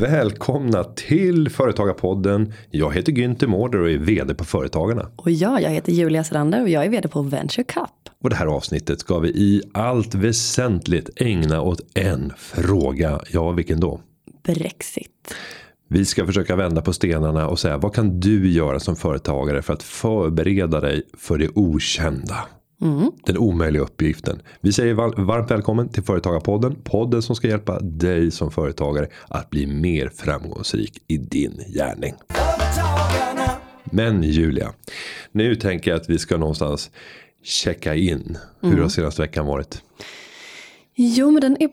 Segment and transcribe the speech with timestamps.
[0.00, 2.52] Välkomna till Företagarpodden.
[2.70, 5.10] Jag heter Günther Mårder och är vd på Företagarna.
[5.16, 7.90] Och jag, jag heter Julia Selander och jag är vd på Venture Cup.
[8.22, 13.20] Och det här avsnittet ska vi i allt väsentligt ägna åt en fråga.
[13.32, 14.00] Ja, vilken då?
[14.42, 15.34] Brexit.
[15.88, 19.72] Vi ska försöka vända på stenarna och säga vad kan du göra som företagare för
[19.72, 22.36] att förbereda dig för det okända.
[22.82, 23.10] Mm.
[23.26, 24.42] Den omöjliga uppgiften.
[24.60, 24.94] Vi säger
[25.24, 26.76] varmt välkommen till Företagarpodden.
[26.84, 32.14] Podden som ska hjälpa dig som företagare att bli mer framgångsrik i din gärning.
[33.84, 34.72] Men Julia,
[35.32, 36.90] nu tänker jag att vi ska någonstans
[37.44, 38.38] checka in.
[38.60, 38.82] Hur mm.
[38.82, 39.82] har senaste veckan varit?
[40.94, 41.68] Jo, men den är...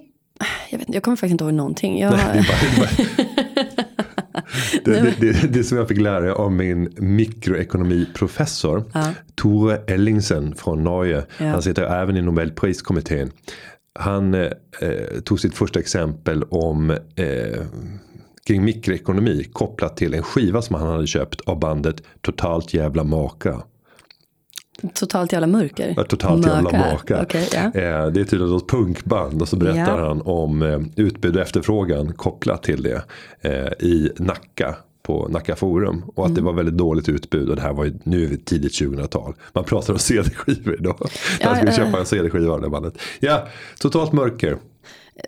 [0.69, 1.99] Jag, vet, jag kommer faktiskt inte ihåg någonting.
[1.99, 2.11] Jag...
[2.17, 3.29] Nej, det bara, det bara...
[4.85, 8.83] det, det, det, som jag fick lära av min mikroekonomiprofessor.
[8.93, 9.09] Ja.
[9.35, 11.23] Tore Ellingsen från Norge.
[11.37, 11.45] Ja.
[11.45, 13.31] Han sitter även i Nobelpriskommittén.
[13.99, 14.49] Han eh,
[15.23, 17.61] tog sitt första exempel om eh,
[18.47, 23.63] kring mikroekonomi kopplat till en skiva som han hade köpt av bandet Totalt jävla maka.
[24.93, 25.93] Totalt jävla mörker?
[25.97, 27.21] Ja, totalt jävla mörker.
[27.21, 28.07] Okay, yeah.
[28.07, 30.07] Det är tydligen ett punkband och så berättar yeah.
[30.07, 33.03] han om eh, utbud och efterfrågan kopplat till det
[33.41, 36.03] eh, i Nacka på Nacka Forum.
[36.15, 36.35] Och att mm.
[36.35, 37.49] det var väldigt dåligt utbud.
[37.49, 39.33] Och det här var ju, nu är vi tidigt 2000-tal.
[39.53, 40.95] Man pratar om CD-skivor idag.
[41.39, 42.97] Ja, Man skulle ja, köpa en CD-skiva av det bandet.
[43.19, 43.47] Ja,
[43.79, 44.57] totalt mörker.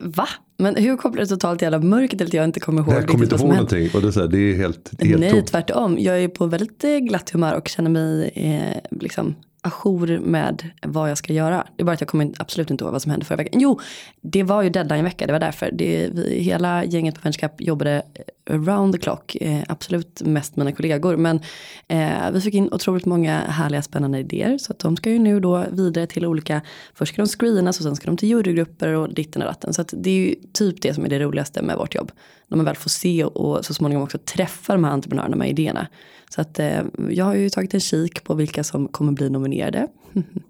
[0.01, 0.27] Va?
[0.57, 2.93] Men hur kopplar du totalt jävla mörker till att jag inte kommer ihåg?
[2.93, 3.89] Jag kommer inte ihåg någonting.
[3.93, 5.45] Och det är, så här, det är helt, det helt Nej, tom.
[5.45, 5.97] tvärtom.
[5.99, 9.35] Jag är på väldigt glatt humör och känner mig eh, liksom
[9.65, 11.67] ajour med vad jag ska göra.
[11.75, 13.61] Det är bara att jag kommer absolut inte ihåg vad som hände förra veckan.
[13.61, 13.79] Jo,
[14.21, 15.71] det var ju deadline-vecka, det var därför.
[15.71, 18.01] Det, vi, hela gänget på Venture Cup jobbade
[18.45, 19.35] eh, around the clock.
[19.35, 21.17] Eh, absolut mest mina kollegor.
[21.17, 21.39] Men
[21.87, 24.57] eh, vi fick in otroligt många härliga spännande idéer.
[24.57, 26.61] Så att de ska ju nu då vidare till olika,
[26.93, 29.73] först ska de screenas och sen ska de till jurygrupper och ditten och datten.
[29.73, 32.11] Så att det är ju typ det som är det roligaste med vårt jobb.
[32.47, 35.87] När man väl får se och så småningom också träffa de här entreprenörerna med idéerna.
[36.35, 39.87] Så att eh, jag har ju tagit en kik på vilka som kommer bli nominerade.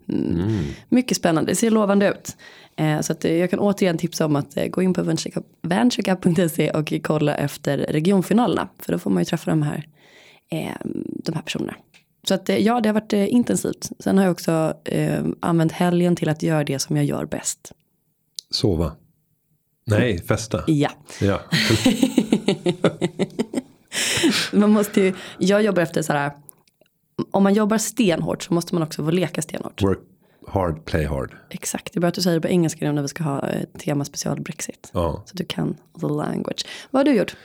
[0.09, 0.63] Mm.
[0.89, 2.37] Mycket spännande, det ser lovande ut.
[2.75, 5.15] Eh, så att, eh, jag kan återigen tipsa om att eh, gå in på
[5.61, 8.67] venturecup.se och kolla efter regionfinalerna.
[8.79, 9.87] För då får man ju träffa de här,
[10.51, 10.75] eh,
[11.23, 11.75] de här personerna.
[12.27, 13.89] Så att eh, ja, det har varit intensivt.
[13.99, 14.73] Sen har jag också
[15.39, 17.71] använt helgen till att göra det som jag gör bäst.
[18.49, 18.91] Sova.
[19.85, 20.63] Nej, festa.
[20.67, 20.89] Ja.
[21.21, 21.41] ja.
[24.51, 26.31] man måste ju, jag jobbar efter så här,
[27.31, 29.81] om man jobbar stenhårt så måste man också få leka stenhårt.
[29.81, 29.99] Work
[30.47, 31.35] hard, play hard.
[31.49, 33.49] Exakt, det är bra att du säger det på engelska nu när vi ska ha
[33.49, 34.89] eh, tema special Brexit.
[34.93, 35.23] Ja.
[35.25, 36.65] Så du kan the language.
[36.91, 37.35] Vad har du gjort?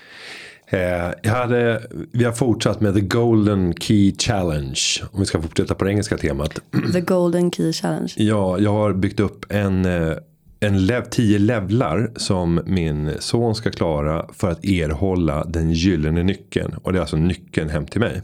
[0.67, 4.81] Eh, jag hade, vi har fortsatt med The Golden Key Challenge.
[5.13, 6.59] Om vi ska fortsätta på det engelska temat.
[6.93, 8.13] The Golden Key Challenge.
[8.17, 10.17] Ja, jag har byggt upp en eh,
[10.61, 16.75] en lev, tio levlar som min son ska klara för att erhålla den gyllene nyckeln.
[16.83, 18.23] Och det är alltså nyckeln hem till mig.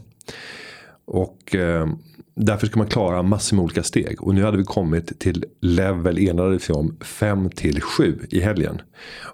[1.05, 1.87] Och eh,
[2.35, 4.23] därför ska man klara massor med olika steg.
[4.23, 8.81] Och nu hade vi kommit till level enade vi om 5 till 7 i helgen.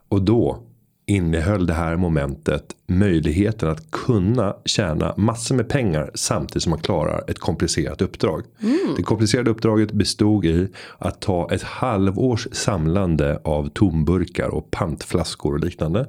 [0.09, 0.63] Och då
[1.05, 7.23] innehöll det här momentet möjligheten att kunna tjäna massor med pengar samtidigt som man klarar
[7.27, 8.43] ett komplicerat uppdrag.
[8.61, 8.93] Mm.
[8.97, 15.59] Det komplicerade uppdraget bestod i att ta ett halvårs samlande av tomburkar och pantflaskor och
[15.59, 16.07] liknande.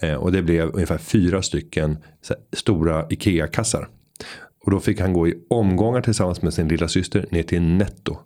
[0.00, 1.96] Eh, och det blev ungefär fyra stycken
[2.52, 3.88] stora Ikea-kassar.
[4.64, 8.18] Och då fick han gå i omgångar tillsammans med sin lilla syster ner till netto.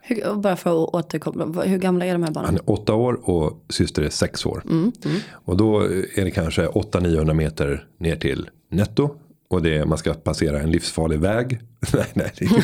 [0.00, 2.46] Hur, bara för att återkoppla, hur gamla är de här barnen?
[2.46, 4.62] Han är åtta år och syster är sex år.
[4.64, 5.20] Mm, mm.
[5.32, 5.80] Och då
[6.14, 9.10] är det kanske 800-900 meter ner till netto.
[9.50, 11.60] Och det är, man ska passera en livsfarlig väg.
[11.92, 12.32] nej, nej.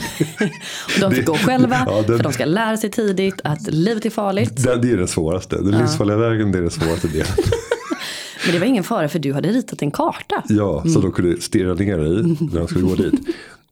[0.94, 1.84] och de ska gå själva.
[1.86, 4.64] Ja, den, för de ska lära sig tidigt att livet är farligt.
[4.64, 5.56] Det, det är det svåraste.
[5.56, 5.81] Den ja.
[5.81, 7.26] livsfarliga vägen det är den svåraste delen.
[8.44, 10.42] Men det var ingen fara för du hade ritat en karta.
[10.48, 11.02] Ja, så mm.
[11.02, 13.14] de kunde stirra ner i när de skulle gå dit.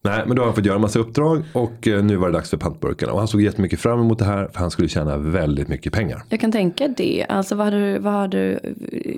[0.05, 2.33] Nej, men då har han fått göra en massa uppdrag och eh, nu var det
[2.33, 3.13] dags för pantburkarna.
[3.13, 6.23] Och han såg jättemycket fram emot det här för han skulle tjäna väldigt mycket pengar.
[6.29, 7.27] Jag kan tänka det.
[7.29, 8.59] Alltså vad hade du, vad hade du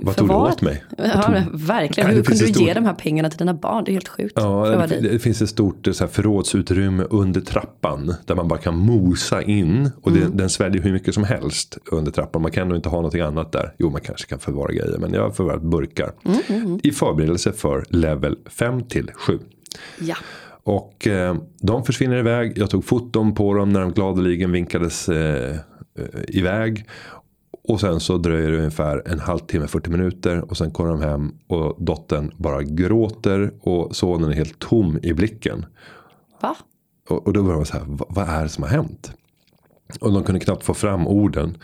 [0.03, 0.85] Vad tog du åt mig?
[0.99, 1.35] Ja, tog...
[1.61, 2.09] verkligen.
[2.09, 2.67] Nej, Hur kunde du stort...
[2.67, 3.85] ge de här pengarna till dina barn?
[3.85, 4.33] Det är helt sjukt.
[4.37, 8.15] Ja, det, det, finns ett stort så här, förrådsutrymme under trappan.
[8.25, 9.91] Där man bara kan mosa in.
[10.03, 10.37] Och det, mm.
[10.37, 12.43] den sväljer hur mycket som helst under trappan.
[12.43, 13.75] Man kan nog inte ha någonting annat där.
[13.79, 14.99] Jo, man kanske kan förvara grejer.
[14.99, 16.13] Men jag har förvarat burkar.
[16.25, 16.81] Mm, mm, mm.
[16.83, 19.39] I förberedelse för level 5 till 7.
[19.99, 20.17] Ja.
[20.64, 22.58] Och eh, de försvinner iväg.
[22.58, 25.55] Jag tog foton på dem när de gladeligen vinkades eh,
[25.99, 26.88] eh iväg.
[27.69, 30.50] Och sen så dröjer det ungefär en halvtimme, 40 minuter.
[30.50, 33.52] Och sen kommer de hem och dottern bara gråter.
[33.61, 35.66] Och sonen är helt tom i blicken.
[36.40, 36.56] Va?
[37.08, 39.12] Och, och då börjar man så här, vad, vad är det som har hänt?
[40.00, 41.56] Och de kunde knappt få fram orden.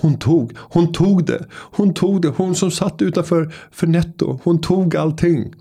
[0.00, 4.60] Hon tog, hon tog det, hon tog det, hon som satt utanför för netto, hon
[4.60, 5.54] tog allting.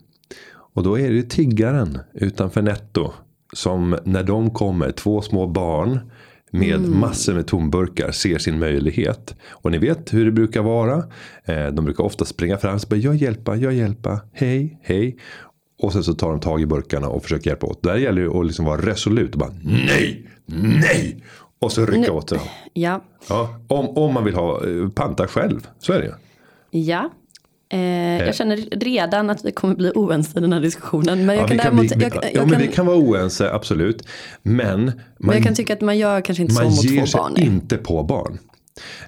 [0.75, 3.11] Och då är det tiggaren utanför netto
[3.53, 5.99] som när de kommer, två små barn
[6.51, 6.99] med mm.
[6.99, 9.35] massor med tomburkar ser sin möjlighet.
[9.49, 11.03] Och ni vet hur det brukar vara.
[11.45, 15.17] Eh, de brukar ofta springa fram och säga jag hjälpa, jag hjälpa, hej, hej.
[15.81, 17.83] Och sen så tar de tag i burkarna och försöker hjälpa åt.
[17.83, 21.23] Där gäller det att liksom vara resolut och bara nej, nej.
[21.59, 22.39] Och så rycka åt dem.
[22.73, 23.01] Ja.
[23.29, 26.13] ja om, om man vill ha eh, panta själv, så är det ju.
[26.81, 27.09] Ja,
[27.79, 28.33] jag eh.
[28.33, 31.25] känner redan att vi kommer bli oense i den här diskussionen.
[31.25, 33.51] Men jag ja, kan däremot, vi, jag, jag, ja, kan, men vi kan vara oense,
[33.51, 34.07] absolut.
[34.43, 37.23] Men, man, men jag kan tycka att man gör kanske inte så mot två barn.
[37.23, 38.37] Man ger sig inte på barn.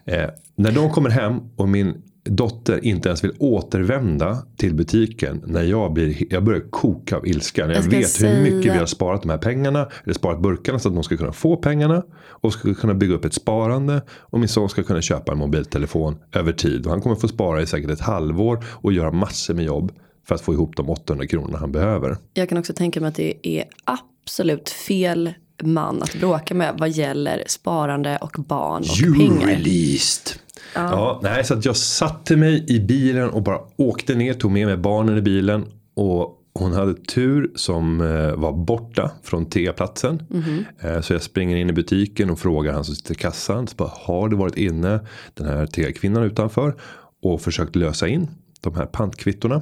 [0.05, 5.63] Eh, när de kommer hem och min dotter inte ens vill återvända till butiken när
[5.63, 7.65] jag, blir, jag börjar koka av ilska.
[7.65, 8.35] När jag, jag vet säga...
[8.35, 9.87] hur mycket vi har sparat de här pengarna.
[10.03, 12.03] Eller sparat burkarna så att de ska kunna få pengarna.
[12.29, 14.01] Och ska kunna bygga upp ett sparande.
[14.09, 16.85] Och min son ska kunna köpa en mobiltelefon över tid.
[16.85, 18.63] Och han kommer få spara i säkert ett halvår.
[18.69, 19.91] Och göra massor med jobb.
[20.27, 22.17] För att få ihop de 800 kronorna han behöver.
[22.33, 25.33] Jag kan också tänka mig att det är absolut fel
[25.63, 29.47] man att bråka med vad gäller sparande och barn och you pengar.
[29.47, 30.39] Released.
[30.75, 30.81] Ja.
[30.91, 31.19] ja.
[31.23, 34.77] nej, så att jag satte mig i bilen och bara åkte ner, tog med mig
[34.77, 35.65] barnen i bilen.
[35.95, 40.23] Och hon hade tur som eh, var borta från T-platsen.
[40.31, 41.01] Mm -hmm.
[41.01, 43.67] Så jag springer in i butiken och frågar han som sitter i kassan.
[43.67, 44.99] Så bara, har det varit inne
[45.33, 46.75] den här T-kvinnan utanför?
[47.23, 48.27] Och försökt lösa in
[48.61, 49.61] de här pantkvittorna.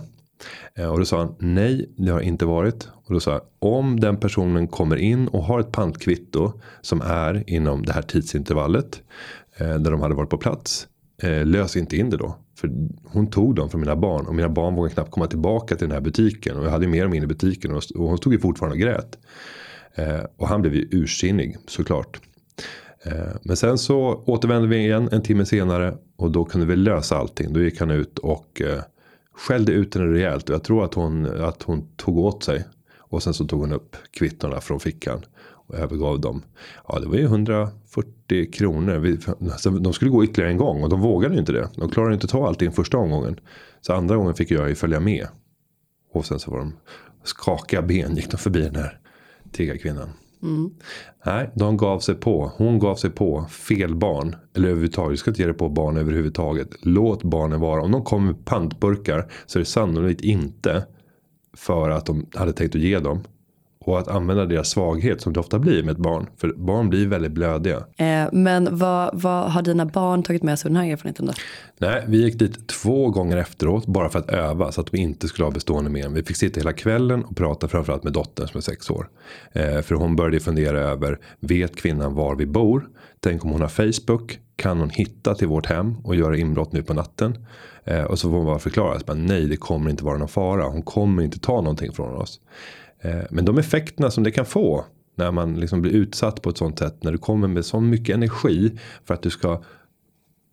[0.76, 2.90] Eh, och då sa han nej, det har inte varit.
[3.06, 7.44] Och då sa jag om den personen kommer in och har ett pantkvitto som är
[7.48, 9.02] inom det här tidsintervallet.
[9.58, 10.88] Där de hade varit på plats
[11.22, 12.36] eh, lös inte in det då.
[12.56, 12.70] För
[13.04, 15.96] hon tog dem från mina barn och mina barn vågade knappt komma tillbaka till den
[15.96, 16.58] här butiken.
[16.58, 18.80] Och jag hade med dem in i butiken och, och hon stod ju fortfarande och
[18.80, 19.18] grät.
[19.96, 22.22] Eh, och han blev ju ursinnig såklart.
[23.04, 27.18] Eh, men sen så återvände vi igen en timme senare och då kunde vi lösa
[27.18, 27.54] allting.
[27.54, 28.82] Då gick han ut och eh,
[29.34, 30.50] skällde ut henne rejält.
[30.50, 32.66] Och jag tror att hon, att hon tog åt sig.
[32.98, 35.22] Och sen så tog hon upp kvittorna från fickan
[35.68, 36.42] och övergav dem.
[36.88, 39.18] Ja, det var ju 140 kronor.
[39.52, 41.70] Alltså, de skulle gå ytterligare en gång och de vågade inte det.
[41.76, 43.40] De klarade inte ta allting första omgången.
[43.82, 45.28] Så andra gången fick jag ju följa med.
[46.14, 46.74] Och sen så var de
[47.24, 49.00] skakiga ben gick de förbi den här
[49.52, 50.10] tiggarkvinnan.
[50.44, 50.72] Mm.
[51.26, 52.52] Nej, de gav sig på.
[52.56, 54.36] Hon gav sig på fel barn.
[54.56, 56.70] Eller överhuvudtaget, du ska inte ge dig på barn överhuvudtaget.
[56.82, 57.82] Låt barnen vara.
[57.82, 60.86] Om de kommer med pantburkar så är det sannolikt inte
[61.54, 63.24] för att de hade tänkt att ge dem.
[63.86, 66.28] Och att använda deras svaghet som det ofta blir med ett barn.
[66.38, 67.78] För barn blir väldigt blödiga.
[67.98, 71.34] Eh, men vad, vad har dina barn tagit med sig av den här erfarenheten då?
[71.78, 75.28] Nej, vi gick dit två gånger efteråt bara för att öva så att vi inte
[75.28, 76.14] skulle ha bestående men.
[76.14, 79.10] Vi fick sitta hela kvällen och prata framförallt med dottern som är sex år.
[79.52, 82.88] Eh, för hon började fundera över, vet kvinnan var vi bor?
[83.20, 84.40] Tänk om hon har Facebook?
[84.56, 87.46] Kan hon hitta till vårt hem och göra inbrott nu på natten?
[87.84, 90.64] Eh, och så får hon bara förklara, att nej det kommer inte vara någon fara.
[90.64, 92.40] Hon kommer inte ta någonting från oss.
[93.06, 94.86] Eh, men de effekterna som det kan få
[95.16, 97.04] när man liksom blir utsatt på ett sånt sätt.
[97.04, 99.64] När du kommer med så mycket energi för att du ska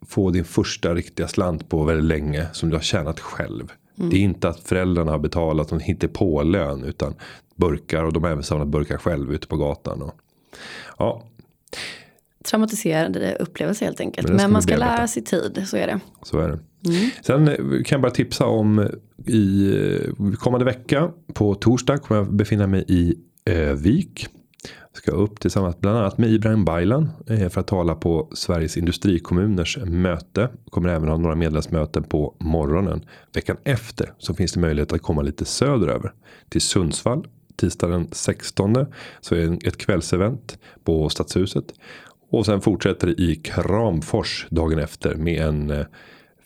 [0.05, 3.71] få din första riktiga slant på väldigt länge som du har tjänat själv.
[3.97, 4.09] Mm.
[4.09, 7.15] Det är inte att föräldrarna har betalat någon hittepålön utan
[7.55, 10.01] burkar och de har även samlat burkar själv ute på gatan.
[10.01, 10.15] Och,
[10.97, 11.23] ja.
[12.45, 14.27] Traumatiserande upplevelse helt enkelt.
[14.27, 15.99] Men, Men man ska lära sig tid, så är det.
[16.23, 16.59] Så är det.
[16.85, 17.09] Mm.
[17.21, 18.85] Sen eh, kan jag bara tipsa om eh,
[19.25, 19.73] i
[20.19, 24.27] eh, kommande vecka på torsdag kommer jag befinna mig i Övik.
[24.93, 30.49] Ska upp tillsammans bland annat med Ibrahim Baylan för att tala på Sveriges industrikommuners möte.
[30.69, 33.05] Kommer även ha några medlemsmöten på morgonen.
[33.33, 36.13] Veckan efter så finns det möjlighet att komma lite söderöver
[36.49, 37.27] till Sundsvall.
[37.55, 38.75] Tisdag den 16
[39.21, 41.65] så är det ett kvällsevent på Stadshuset.
[42.29, 45.85] Och sen fortsätter det i Kramfors dagen efter med en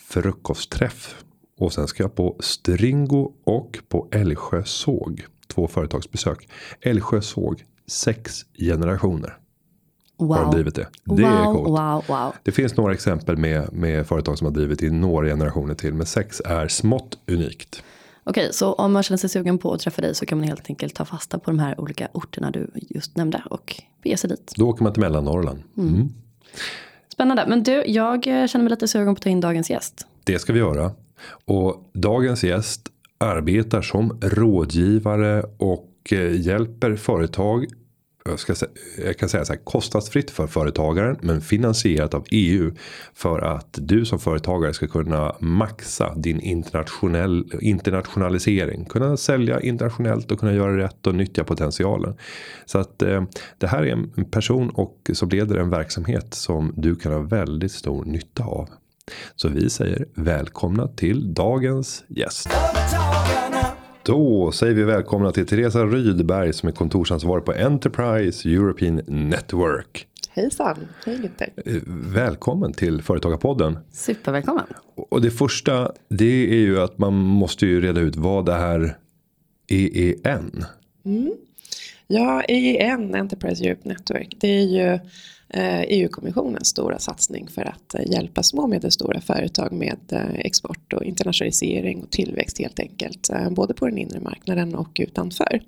[0.08, 1.16] frukostträff.
[1.60, 5.26] Och sen ska jag på Stringo och på Älvsjö såg.
[5.48, 6.50] Två företagsbesök.
[6.82, 7.64] Älvsjö såg.
[7.88, 9.38] Sex generationer.
[10.20, 10.38] Wow.
[10.38, 10.88] Har de drivit det.
[11.04, 11.68] Det wow, är coolt.
[11.68, 12.34] Wow, wow.
[12.44, 15.94] Det finns några exempel med, med företag som har drivit i några generationer till.
[15.94, 17.84] Men sex är smått unikt.
[18.24, 20.70] Okej, så om man känner sig sugen på att träffa dig så kan man helt
[20.70, 24.54] enkelt ta fasta på de här olika orterna du just nämnde och bege sig dit.
[24.56, 25.64] Då åker man till Mellannorrland.
[25.78, 25.96] Mm.
[25.96, 26.14] Mm.
[27.18, 27.46] Spännande.
[27.48, 30.08] Men du, jag eh, känner mig lite sugen på att ta in dagens gäst.
[30.24, 30.92] Det ska vi göra.
[31.46, 32.82] Och dagens gäst
[33.18, 37.66] arbetar som rådgivare och eh, hjälper företag
[38.30, 38.56] jag, ska,
[39.06, 42.72] jag kan säga så här, kostnadsfritt för företagaren men finansierat av EU
[43.14, 48.86] för att du som företagare ska kunna maxa din internationell, internationalisering.
[48.86, 52.16] Kunna sälja internationellt och kunna göra rätt och nyttja potentialen.
[52.66, 53.24] Så att eh,
[53.58, 57.72] det här är en person och som leder en verksamhet som du kan ha väldigt
[57.72, 58.70] stor nytta av.
[59.36, 62.50] Så vi säger välkomna till dagens gäst.
[64.08, 70.08] Då säger vi välkomna till Teresa Rydberg som är kontorsansvarig på Enterprise European Network.
[70.30, 71.50] Hejsan, hej Günther.
[71.66, 71.82] Eh,
[72.14, 73.80] välkommen till Företagarpodden.
[73.92, 74.66] Supervälkommen.
[74.96, 78.98] Och det första det är ju att man måste ju reda ut vad är
[79.68, 80.66] EEN?
[81.06, 81.34] Mm.
[82.08, 85.00] Ja, EEN, Enterprise Europe Network, det är ju
[85.50, 90.36] Eh, e EU-kommissionens stora satsning för att eh, hjälpa små och medelstora företag med eh,
[90.36, 93.30] export och internationalisering och tillväxt helt enkelt.
[93.52, 95.62] Både på den inre marknaden och utanför.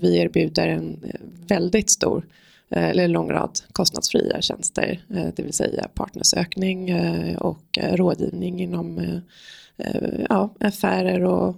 [0.00, 1.12] Vi erbjuder en
[1.46, 2.26] väldigt stor
[2.68, 6.96] eller en lång rad kostnadsfria tjänster, det vill säga partnersökning
[7.36, 9.20] och rådgivning inom
[10.28, 11.56] ja, affärer och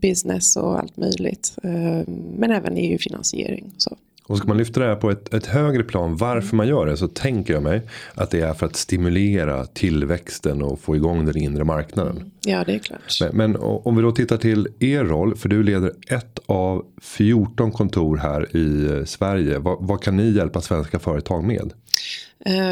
[0.00, 1.56] business och allt möjligt.
[2.36, 3.72] Men även EU-finansiering.
[3.76, 3.96] Så.
[4.32, 6.96] Och ska man lyfta det här på ett, ett högre plan varför man gör det
[6.96, 7.82] så tänker jag mig
[8.14, 12.30] att det är för att stimulera tillväxten och få igång den inre marknaden.
[12.40, 13.18] Ja det är klart.
[13.20, 17.72] Men, men om vi då tittar till er roll för du leder ett av 14
[17.72, 19.58] kontor här i eh, Sverige.
[19.58, 21.72] Vad, vad kan ni hjälpa svenska företag med?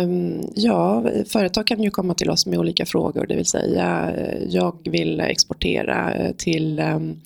[0.02, 4.42] Um, ja, företag kan ju komma till oss med olika frågor, det vill säga eh,
[4.48, 7.16] jag vill exportera eh, till um, Eh,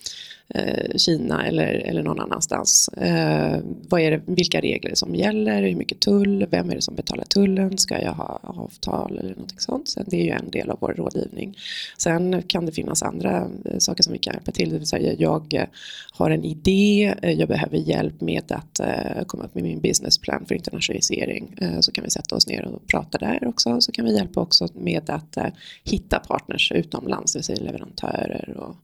[0.48, 2.88] Eh, Kina eller, eller någon annanstans.
[2.88, 3.58] Eh,
[3.88, 7.24] vad är det, vilka regler som gäller, hur mycket tull, vem är det som betalar
[7.24, 9.88] tullen, ska jag ha avtal eller något sånt.
[9.88, 11.58] Så det är ju en del av vår rådgivning.
[11.98, 15.14] Sen kan det finnas andra eh, saker som vi kan hjälpa till, det vill säga
[15.18, 15.66] jag eh,
[16.12, 18.80] har en idé, jag behöver hjälp med att
[19.26, 21.54] komma upp med min businessplan för internationalisering.
[21.60, 23.80] Eh, så kan vi sätta oss ner och prata där också.
[23.80, 25.38] Så kan vi hjälpa också med att
[25.84, 28.76] hitta partners utomlands, det vill säga leverantörer och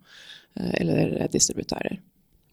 [0.55, 2.01] eller distributörer.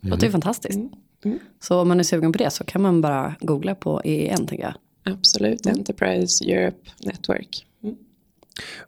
[0.01, 0.75] Det låter ju fantastiskt.
[0.75, 0.89] Mm.
[1.25, 1.39] Mm.
[1.59, 4.63] Så om man är sugen på det så kan man bara googla på EEN tänker
[4.63, 4.73] jag.
[5.13, 5.77] Absolut, mm.
[5.77, 7.65] Enterprise Europe Network.
[7.83, 7.95] Mm.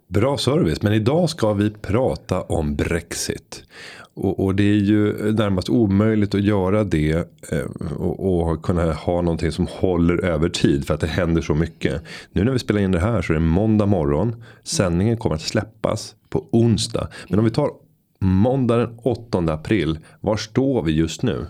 [0.08, 3.64] Bra service, men idag ska vi prata om Brexit.
[4.14, 7.12] Och, och, det är ju närmast omöjligt att göra det
[7.52, 11.56] eh, och, och, kunna ha någonting som håller över tid för att det händer så
[11.56, 12.02] mycket.
[12.32, 14.44] Nu när vi spelar in det här så är det måndag morgon.
[14.64, 17.08] Sändningen kommer att släppas på onsdag.
[17.30, 17.70] Men om vi tar
[18.22, 20.00] Måndag den 8 april.
[20.22, 21.48] Var står vi just nu?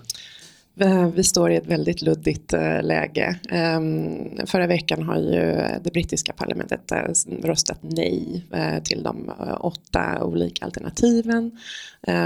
[0.80, 3.40] Eh, vi står i ett väldigt luddigt eh, läge.
[3.50, 5.42] Ehm, förra veckan har ju
[5.84, 7.02] det brittiska parlamentet eh,
[7.44, 8.46] röstat nej
[8.84, 11.52] till de åtta olika alternativen.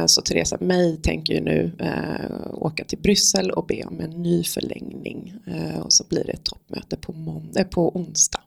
[0.06, 1.72] Så Theresa May tänker ju nu
[2.54, 5.34] åka till Bryssel och be om en ny förlängning.
[5.84, 8.40] Och så blir det ett toppmöte på, måndag, på onsdag.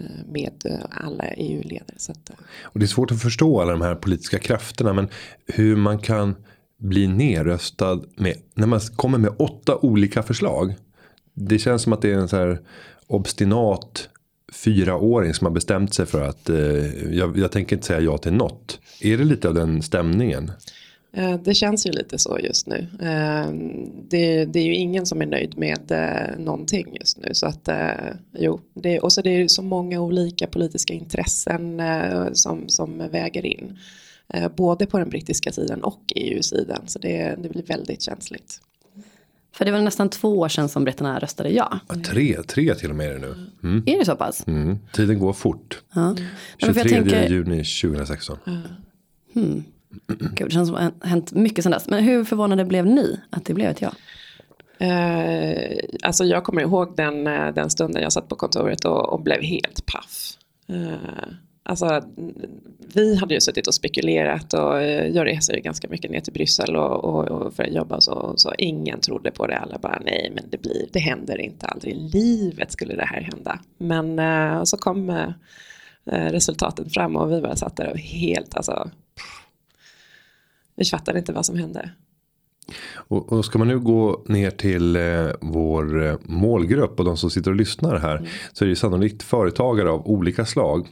[0.00, 1.96] Eh, med eh, alla EU-ledare.
[2.08, 2.34] Eh.
[2.62, 4.92] Och det är svårt att förstå alla de här politiska krafterna.
[4.92, 5.08] Men
[5.46, 6.34] hur man kan
[6.78, 10.74] bli nerröstad med, när man kommer med åtta olika förslag.
[11.34, 12.60] Det känns som att det är en så här
[13.06, 14.08] obstinat
[14.52, 18.32] fyraåring som har bestämt sig för att eh, jag, jag tänker inte säga ja till
[18.32, 18.80] något.
[19.00, 20.50] Är det lite av den stämningen?
[21.12, 22.86] Eh, det känns ju lite så just nu.
[23.00, 23.50] Eh,
[24.08, 27.28] det, det, är ju ingen som är nöjd med eh, någonting just nu.
[27.32, 27.68] Så att,
[28.38, 31.82] jo, det, och så det är så många olika politiska intressen
[32.32, 33.78] som, som väger in.
[34.56, 36.82] Både på den brittiska sidan och EU-sidan.
[36.86, 38.60] Så det, det blir väldigt känsligt.
[39.52, 41.80] För det var nästan två år sedan som britterna röstade ja.
[41.88, 43.34] ja tre, tre till och med är det nu.
[43.62, 43.82] Mm.
[43.86, 44.46] Är det så pass?
[44.46, 44.78] Mm.
[44.92, 45.82] Tiden går fort.
[45.94, 46.16] Ja.
[46.58, 47.28] 23 tänker...
[47.28, 48.38] juni 2016.
[49.34, 49.64] Hmm.
[50.08, 51.88] Gud, det känns som att det har hänt mycket sedan dess.
[51.88, 53.92] Men hur förvånade blev ni att det blev ett ja?
[54.86, 59.22] Eh, alltså jag kommer ihåg den, eh, den stunden jag satt på kontoret och, och
[59.22, 60.32] blev helt paff.
[60.68, 61.28] Eh,
[61.62, 62.02] alltså,
[62.94, 66.32] vi hade ju suttit och spekulerat och eh, jag reser ju ganska mycket ner till
[66.32, 69.58] Bryssel och, och, och för att jobba så, så ingen trodde på det.
[69.58, 73.20] Alla bara nej men det blir, det händer inte aldrig i livet skulle det här
[73.20, 73.60] hända.
[73.78, 75.32] Men eh, så kom eh,
[76.12, 78.90] resultaten fram och vi bara satt där och helt alltså
[80.78, 81.90] vi fattade inte vad som hände.
[82.94, 87.30] Och, och ska man nu gå ner till eh, vår eh, målgrupp och de som
[87.30, 88.16] sitter och lyssnar här.
[88.16, 88.28] Mm.
[88.52, 90.86] Så är det sannolikt företagare av olika slag.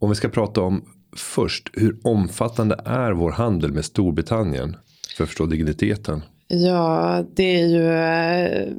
[0.00, 0.84] Om vi ska prata om
[1.16, 4.76] först hur omfattande är vår handel med Storbritannien.
[5.16, 6.22] För att förstå digniteten.
[6.48, 8.72] Ja, det är ju, eh,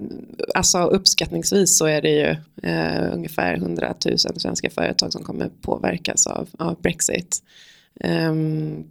[0.55, 2.35] alltså uppskattningsvis så är det ju
[2.69, 7.43] eh, ungefär 100 000 svenska företag som kommer påverkas av, av Brexit.
[8.03, 8.83] Um,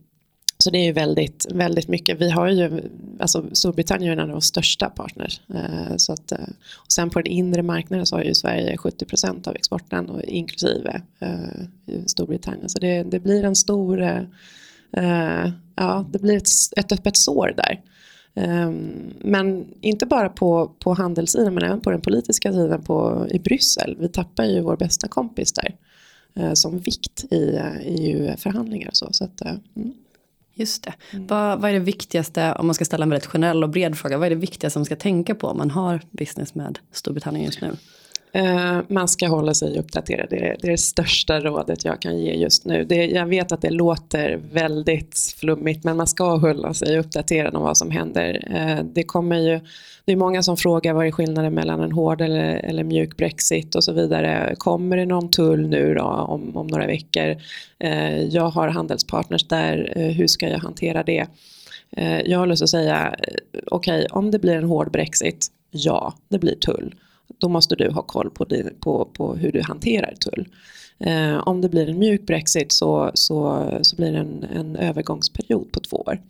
[0.62, 2.21] så det är ju väldigt, väldigt mycket.
[2.21, 5.40] Vi har ju, alltså Storbritannien är en av våra största partners.
[5.54, 6.38] Eh, så att, eh,
[6.76, 11.02] och sen på den inre marknaden så har ju Sverige 70% av exporten och inklusive
[11.21, 12.69] eh, Storbritannien.
[12.69, 14.26] Så det, det blir en stor,
[15.76, 17.81] ja det blir ett, ett öppet sår där.
[18.35, 23.38] Ehm, men inte bara på, på handelssidan men även på den politiska sidan på, i
[23.38, 23.97] Bryssel.
[24.00, 25.75] Vi tappar ju vår bästa kompis där
[26.54, 28.88] som vikt i EU-förhandlingar.
[28.88, 29.42] E så, så att,
[29.76, 29.95] mm.
[30.54, 30.94] Just det.
[31.11, 31.26] Mm.
[31.26, 34.18] Vad, vad är det viktigaste, om man ska ställa en väldigt generell och bred fråga,
[34.18, 37.61] vad är det viktigaste man ska tänka på om man har business med Storbritannien just
[37.61, 37.76] nu?
[38.34, 40.26] Eh, man ska hålla sig uppdaterad.
[40.30, 42.84] Det är, det är det största rådet jag kan ge just nu.
[42.84, 47.62] Det, jag vet att det låter väldigt flummigt men man ska hålla sig uppdaterad om
[47.62, 48.48] vad som händer.
[48.50, 49.60] Eh, det kommer ju,
[50.04, 53.74] det är många som frågar vad är skillnaden mellan en hård eller, eller mjuk Brexit
[53.74, 54.54] och så vidare.
[54.58, 57.36] Kommer det någon tull nu då om, om några veckor?
[57.78, 61.26] Eh, jag har handelspartners där, hur ska jag hantera det?
[62.24, 63.14] jag har lust att säga,
[63.66, 66.94] okej okay, om det blir en hård Brexit, ja det blir tull
[67.38, 70.48] då måste du ha koll på, din, på, på hur du hanterar tull.
[70.98, 75.72] Eh, om det blir en mjuk Brexit så, så, så blir det en, en övergångsperiod
[75.72, 76.20] på två år.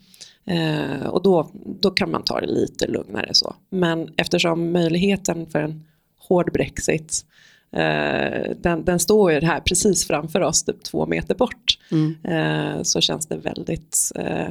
[0.44, 3.54] Eh, och då, då kan man ta det lite lugnare så.
[3.70, 5.84] Men eftersom möjligheten för en
[6.18, 7.24] hård Brexit
[7.72, 11.78] eh, den, den står ju här precis framför oss, typ två meter bort.
[11.90, 12.16] Mm.
[12.24, 14.48] Eh, så känns det väldigt eh,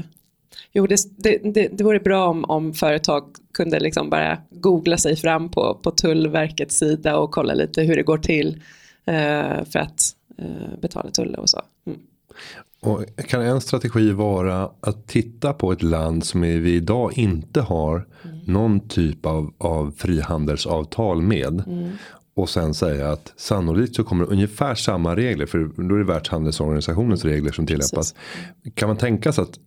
[0.72, 5.16] Jo, det, det, det, det vore bra om, om företag kunde liksom bara googla sig
[5.16, 8.62] fram på, på Tullverkets sida och kolla lite hur det går till
[9.06, 11.62] eh, för att eh, betala tullar och så.
[11.86, 12.00] Mm.
[12.82, 18.08] Och kan en strategi vara att titta på ett land som vi idag inte har
[18.24, 18.38] mm.
[18.46, 21.64] någon typ av, av frihandelsavtal med.
[21.68, 21.90] Mm.
[22.34, 25.46] Och sen säga att sannolikt så kommer ungefär samma regler.
[25.46, 27.92] För då är det världshandelsorganisationens regler som tillämpas.
[27.94, 28.76] Precis.
[28.76, 29.60] Kan man tänka sig att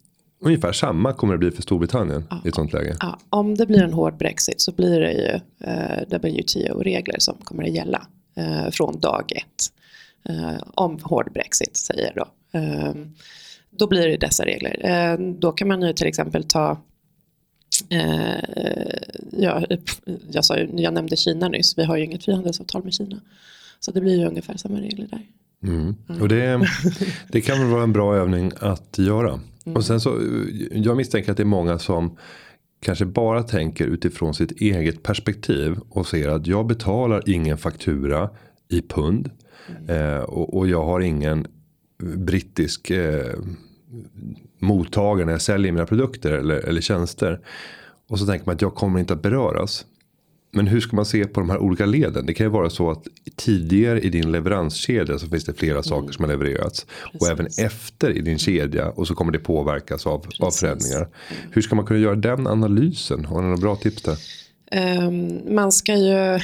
[0.45, 2.41] Ungefär samma kommer det bli för Storbritannien ja.
[2.45, 2.97] i ett sånt läge.
[2.99, 3.19] Ja.
[3.29, 7.73] Om det blir en hård Brexit så blir det ju eh, WTO-regler som kommer att
[7.73, 9.71] gälla eh, från dag ett.
[10.29, 12.27] Eh, om hård Brexit säger då.
[12.59, 12.93] Eh,
[13.69, 14.85] då blir det dessa regler.
[14.85, 16.77] Eh, då kan man ju till exempel ta
[17.89, 18.79] eh,
[19.31, 19.63] ja,
[20.31, 23.21] jag, sa, jag nämnde Kina nyss, vi har ju inget frihandelsavtal med Kina.
[23.79, 25.21] Så det blir ju ungefär samma regler där.
[25.63, 25.95] Mm.
[26.21, 26.67] Och det,
[27.31, 29.39] det kan väl vara en bra övning att göra.
[29.65, 29.77] Mm.
[29.77, 30.23] Och sen så, eh,
[30.71, 32.17] jag misstänker att det är många som
[32.79, 38.29] kanske bara tänker utifrån sitt eget perspektiv och ser att jag betalar ingen faktura
[38.69, 39.31] i pund.
[39.69, 39.89] Mm.
[39.89, 41.47] Eh, och, och, jag har ingen
[41.97, 43.33] brittisk eh,
[44.59, 47.39] mottagare när jag säljer mina produkter eller, eller tjänster.
[48.07, 49.85] Och så tänker man att jag kommer inte att beröras.
[50.55, 52.25] Men hur ska man se på de här olika leden?
[52.25, 55.83] Det kan ju vara så att tidigare i din leveranskedja så finns det flera mm.
[55.83, 56.85] saker som har levererats.
[56.85, 57.21] Precis.
[57.21, 61.07] Och även efter i din kedja och så kommer det påverkas av, av förändringar.
[61.51, 63.25] Hur ska man kunna göra den analysen?
[63.25, 64.17] Har du några bra tips där?
[64.75, 66.39] Ehm, man ska ju,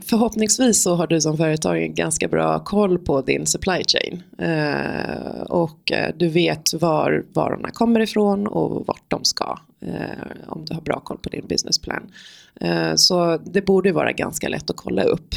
[0.00, 4.22] förhoppningsvis så har du som företag en ganska bra koll på din supply chain.
[4.38, 9.58] Ehm, och eh, du vet var varorna kommer ifrån och vart de ska.
[9.80, 12.12] Eh, om du har bra koll på din businessplan.
[12.60, 15.34] Ehm, så det borde vara ganska lätt att kolla upp.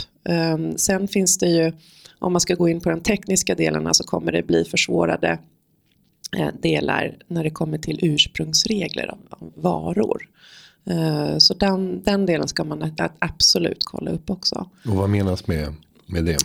[0.75, 1.71] Sen finns det ju,
[2.19, 5.39] om man ska gå in på de tekniska delarna så kommer det bli försvårade
[6.37, 10.29] eh, delar när det kommer till ursprungsregler av varor.
[10.89, 14.69] Eh, så den, den delen ska man absolut kolla upp också.
[14.87, 15.73] Och vad menas med,
[16.05, 16.37] med det?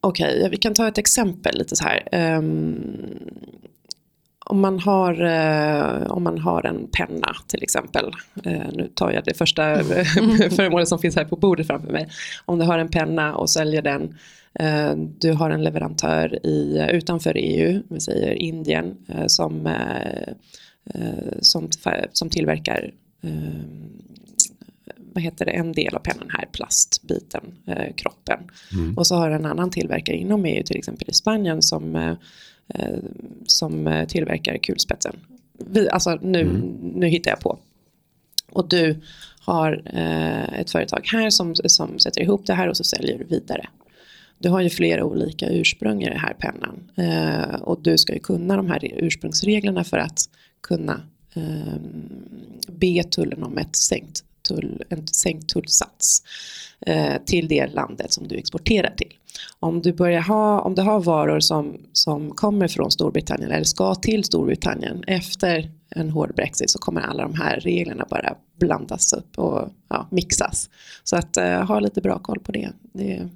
[0.00, 2.34] Okej, okay, vi kan ta ett exempel lite så här.
[2.38, 3.20] Um,
[4.50, 8.12] om man har, eh, om man har en penna till exempel.
[8.44, 9.62] Eh, nu tar jag det första
[10.50, 12.08] föremålet som finns här på bordet framför mig.
[12.44, 14.18] Om du har en penna och säljer den.
[14.54, 20.34] Eh, du har en leverantör i, utanför EU, vi säger Indien, eh, som, eh, eh,
[21.40, 21.68] som,
[22.12, 22.94] som tillverkar
[24.96, 27.42] vad heter det, en del av pennan här, plastbiten,
[27.96, 28.38] kroppen.
[28.72, 28.98] Mm.
[28.98, 32.16] Och så har en annan tillverkare inom EU, till exempel i Spanien, som
[32.74, 32.98] Eh,
[33.46, 35.16] som eh, tillverkar kulspetsen.
[35.66, 36.60] Vi, alltså nu, mm.
[36.94, 37.58] nu hittar jag på.
[38.52, 39.00] Och du
[39.40, 43.24] har eh, ett företag här som, som sätter ihop det här och så säljer du
[43.24, 43.66] vidare.
[44.38, 46.90] Du har ju flera olika ursprung i den här pennan.
[46.96, 50.18] Eh, och du ska ju kunna de här ursprungsreglerna för att
[50.60, 51.00] kunna
[51.34, 51.80] eh,
[52.68, 56.22] be tullen om ett sänkt tull, en sänkt tullsats
[56.86, 59.12] eh, till det landet som du exporterar till.
[59.60, 63.94] Om du, börjar ha, om du har varor som, som kommer från Storbritannien eller ska
[63.94, 69.38] till Storbritannien efter en hård Brexit så kommer alla de här reglerna bara blandas upp
[69.38, 70.70] och ja, mixas.
[71.04, 72.68] Så att eh, ha lite bra koll på det.
[72.92, 73.28] det.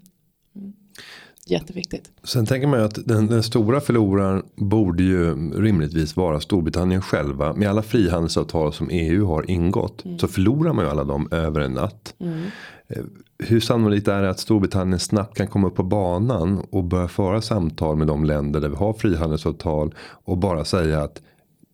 [1.47, 2.11] Jätteviktigt.
[2.23, 7.53] Sen tänker man ju att den, den, stora förloraren borde ju rimligtvis vara Storbritannien själva.
[7.55, 10.19] Med alla frihandelsavtal som EU har ingått mm.
[10.19, 12.15] så förlorar man ju alla dem över en natt.
[12.19, 12.43] Mm.
[12.89, 13.03] Eh,
[13.39, 17.43] hur sannolikt är det att Storbritannien snabbt kan komma upp på banan och börja föra
[17.43, 21.23] samtal med de länder där vi har frihandelsavtal och bara säga att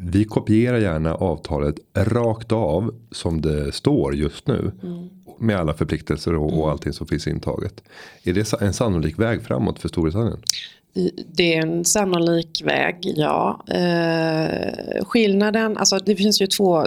[0.03, 4.73] vi kopierar gärna avtalet rakt av som det står just nu.
[4.83, 5.09] Mm.
[5.39, 6.69] Med alla förpliktelser och, och mm.
[6.69, 7.83] allting som finns intaget.
[8.23, 10.39] Är det en sannolik väg framåt för Storbritannien?
[11.33, 13.65] Det är en sannolik väg, ja.
[13.69, 16.87] Eh, skillnaden, alltså det finns ju två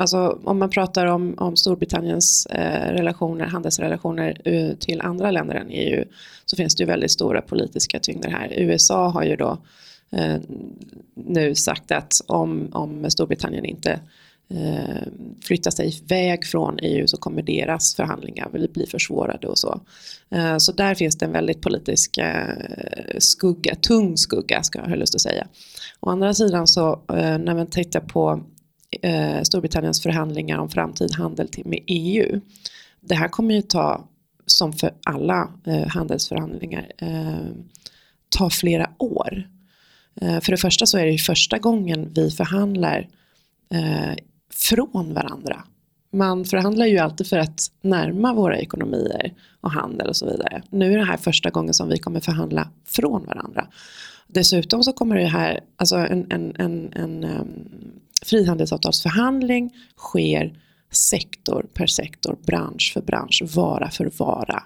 [0.00, 5.70] Alltså, om man pratar om, om Storbritanniens eh, relationer, handelsrelationer uh, till andra länder än
[5.70, 6.04] EU
[6.46, 8.52] så finns det ju väldigt stora politiska tyngder här.
[8.56, 9.58] USA har ju då
[10.10, 10.36] Eh,
[11.14, 14.00] nu sagt att om, om Storbritannien inte
[14.50, 15.02] eh,
[15.42, 19.80] flyttar sig iväg från EU så kommer deras förhandlingar bli försvårade och så.
[20.30, 22.56] Eh, så där finns det en väldigt politisk eh,
[23.18, 25.46] skugga, tung skugga ska jag ha lust att säga.
[26.00, 28.44] Å andra sidan så eh, när man tittar på
[29.02, 32.40] eh, Storbritanniens förhandlingar om framtid handel till, med EU.
[33.00, 34.08] Det här kommer ju ta,
[34.46, 37.46] som för alla eh, handelsförhandlingar, eh,
[38.28, 39.48] ta flera år.
[40.20, 43.08] Eh, för det första så är det ju första gången vi förhandlar
[43.74, 44.14] eh,
[44.54, 45.64] från varandra.
[46.12, 50.62] Man förhandlar ju alltid för att närma våra ekonomier och handel och så vidare.
[50.70, 53.66] Nu är det här första gången som vi kommer förhandla från varandra.
[54.26, 57.68] Dessutom så kommer det här, alltså en, en, en, en um,
[58.22, 60.52] frihandelsavtalsförhandling sker
[60.90, 64.62] sektor per sektor, bransch för bransch, vara för vara.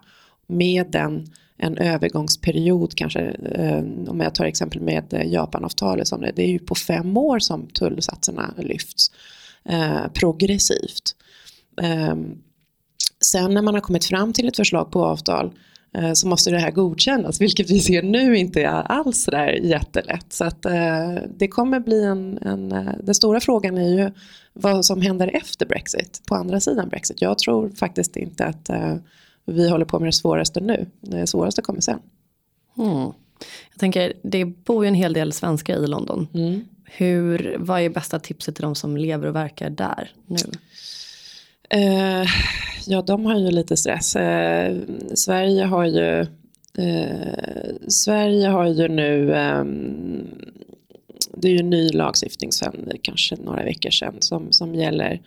[0.47, 1.27] Med den,
[1.63, 3.21] en övergångsperiod kanske,
[3.55, 7.17] ehm, om jag tar exempel med eh, Japanavtalet, som det, det är ju på fem
[7.17, 9.11] år som tullsatserna lyfts
[9.65, 11.17] eh, progressivt.
[11.83, 12.39] Ehm,
[13.25, 15.53] sen när man har kommit fram till ett förslag på avtal
[15.95, 20.33] eh, så måste det här godkännas, vilket vi ser nu inte är alls sådär jättelätt.
[20.33, 22.69] Så att eh, det kommer bli en, en,
[23.03, 24.11] den stora frågan är ju
[24.53, 27.23] vad som händer efter Brexit, på andra sidan Brexit.
[27.23, 28.71] Jag tror faktiskt inte att
[29.47, 31.99] vi håller på med det svåraste nu, det svåraste kommer sen.
[32.79, 33.13] Mm.
[33.71, 36.29] Jag tänker, det bor ju en hel del svenskar i London.
[36.35, 36.65] Mm.
[36.85, 40.37] Hur, vad är bästa tipset till de som lever och verkar där nu?
[41.71, 42.27] Eh,
[42.87, 44.17] ja, de har ju lite stress.
[44.17, 44.77] Eh,
[45.15, 46.21] Sverige har ju
[46.79, 50.43] eh, Sverige har ju nu ehm,
[51.37, 55.21] det är ju ny lagstiftning sen kanske några veckor sedan som, som gäller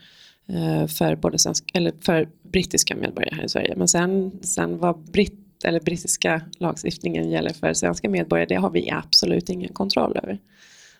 [0.87, 3.73] för både svensk, eller för brittiska medborgare här i Sverige.
[3.77, 8.91] Men sen, sen vad britt, eller brittiska lagstiftningen gäller för svenska medborgare det har vi
[8.91, 10.39] absolut ingen kontroll över.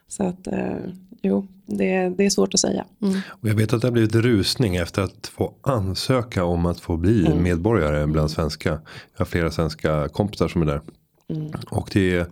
[0.07, 0.77] Så att eh,
[1.21, 2.85] jo, det, det, är svårt att säga.
[3.01, 3.19] Mm.
[3.27, 6.97] Och jag vet att det har blivit rusning efter att få ansöka om att få
[6.97, 7.43] bli mm.
[7.43, 8.69] medborgare bland svenska.
[8.69, 8.79] Jag
[9.17, 10.81] har flera svenska kompisar som är där.
[11.29, 11.51] Mm.
[11.69, 12.27] Och det är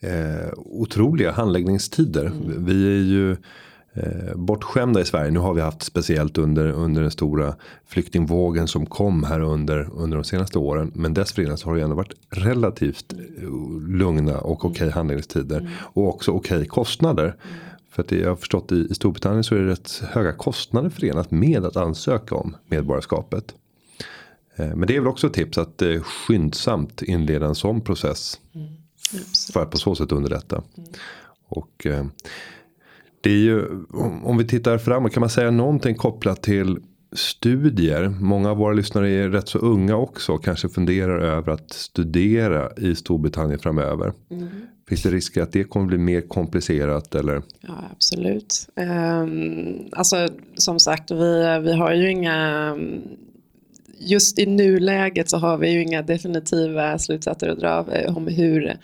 [0.00, 2.26] eh, otroliga handläggningstider.
[2.26, 2.64] Mm.
[2.64, 3.36] Vi är ju
[3.94, 5.30] eh, bortskämda i Sverige.
[5.30, 7.54] Nu har vi haft speciellt under, under den stora
[7.86, 10.92] flyktingvågen som kom här under, under de senaste åren.
[10.94, 13.18] Men dessförinnan så har det ändå varit relativt eh,
[13.88, 15.60] lugna och okej okay handläggningstider.
[15.60, 15.72] Mm.
[15.78, 17.24] Och också okej okay kostnader.
[17.24, 17.56] Mm.
[17.90, 20.90] För att det, jag har förstått i, i Storbritannien så är det rätt höga kostnader
[20.90, 23.54] förenat med att ansöka om medborgarskapet.
[24.56, 28.40] Eh, men det är väl också ett tips att eh, skyndsamt inleda en sån process.
[28.54, 28.68] Mm.
[29.52, 30.62] För att på så sätt underlätta.
[30.76, 30.90] Mm.
[31.48, 32.06] Och eh,
[33.24, 33.64] det är ju,
[34.24, 36.78] om vi tittar framåt, kan man säga någonting kopplat till
[37.12, 38.08] studier.
[38.08, 40.32] Många av våra lyssnare är rätt så unga också.
[40.32, 44.12] Och kanske funderar över att studera i Storbritannien framöver.
[44.30, 44.48] Mm.
[44.88, 47.42] Finns det risker att det kommer bli mer komplicerat eller?
[47.60, 48.68] Ja absolut.
[48.76, 52.76] Um, alltså som sagt vi, vi har ju inga
[53.98, 58.76] Just i nuläget så har vi ju inga definitiva slutsatser att dra eh, om hur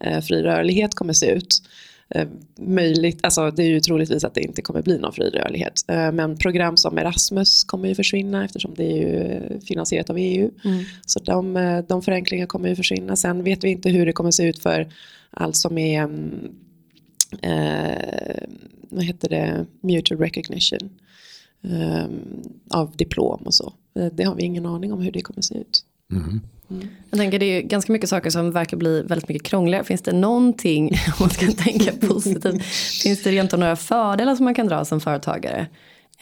[0.00, 1.62] eh, fri rörlighet kommer se ut.
[2.08, 5.84] Eh, möjligt, alltså det är ju troligtvis att det inte kommer bli någon fri rörlighet.
[5.88, 10.50] Eh, men program som Erasmus kommer ju försvinna eftersom det är ju finansierat av EU.
[10.64, 10.84] Mm.
[11.06, 13.16] Så de, eh, de förenklingar kommer ju försvinna.
[13.16, 14.88] Sen vet vi inte hur det kommer se ut för
[15.30, 16.54] allt som är mm,
[17.42, 18.48] eh,
[18.88, 20.90] vad heter det, mutual recognition
[21.62, 22.06] eh,
[22.70, 23.72] av diplom och så.
[24.12, 25.84] Det har vi ingen aning om hur det kommer se ut.
[26.12, 26.40] Mm.
[26.70, 26.88] Mm.
[27.10, 29.84] Jag tänker det är ganska mycket saker som verkar bli väldigt mycket krångligare.
[29.84, 32.64] Finns det någonting, om man ska tänka positivt,
[33.02, 35.66] finns det rent av några fördelar som man kan dra som företagare?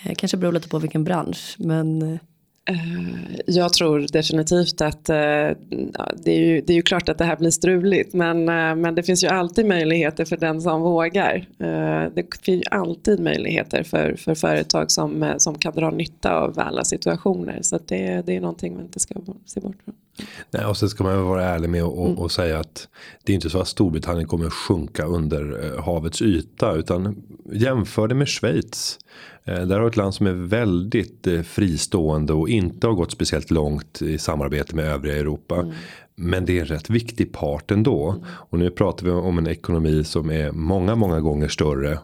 [0.05, 2.18] Eh, kanske beror lite på vilken bransch, men eh,
[3.46, 5.57] jag tror definitivt att det
[6.26, 8.44] är, ju, det är ju klart att det här blir struligt men,
[8.81, 11.48] men det finns ju alltid möjligheter för den som vågar.
[12.14, 16.85] Det finns ju alltid möjligheter för, för företag som, som kan dra nytta av alla
[16.85, 19.14] situationer så det, det är någonting man inte ska
[19.46, 19.94] se bort från.
[20.51, 22.18] Nej, och så ska man vara ärlig med och, mm.
[22.18, 22.88] och, säga att
[23.25, 26.72] det är inte så att Storbritannien kommer sjunka under eh, havets yta.
[26.75, 27.22] Utan
[27.53, 28.98] jämför det med Schweiz.
[29.44, 33.51] Eh, där har ett land som är väldigt eh, fristående och inte har gått speciellt
[33.51, 35.57] långt i samarbete med övriga Europa.
[35.57, 35.72] Mm.
[36.16, 38.11] Men det är en rätt viktig part ändå.
[38.11, 38.25] Mm.
[38.29, 41.98] Och nu pratar vi om en ekonomi som är många, många gånger större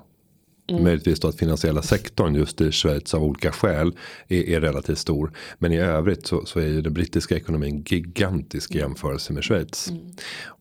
[0.69, 0.83] Mm.
[0.85, 3.93] Möjligtvis då att finansiella sektorn just i Schweiz av olika skäl
[4.29, 5.33] är, är relativt stor.
[5.59, 9.91] Men i övrigt så, så är ju den brittiska ekonomin gigantisk i jämförelse med Schweiz.
[9.91, 10.03] Mm.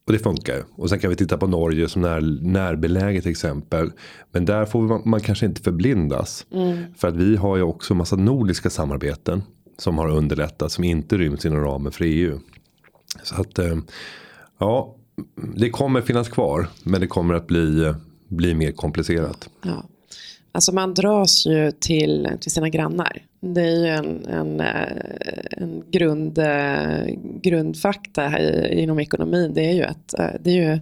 [0.06, 0.63] Och det funkar ju.
[0.76, 3.91] Och sen kan vi titta på Norge som när, närbeläget exempel.
[4.32, 6.46] Men där får man, man kanske inte förblindas.
[6.52, 6.84] Mm.
[6.98, 9.43] För att vi har ju också massa nordiska samarbeten.
[9.78, 12.39] Som har underlättat som inte ryms inom ramen för EU.
[13.24, 13.78] Så att eh,
[14.58, 14.96] ja,
[15.56, 16.67] det kommer finnas kvar.
[16.84, 17.93] Men det kommer att bli,
[18.28, 19.50] bli mer komplicerat.
[19.62, 19.84] Ja.
[20.58, 23.24] Alltså man dras ju till, till sina grannar.
[23.39, 27.06] Det är ju en, en, eh, en grund, eh,
[27.41, 29.54] grundfakta här inom ekonomin.
[29.54, 30.80] Det är ju att eh, det är ju,